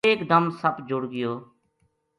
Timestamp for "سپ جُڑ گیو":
0.59-1.33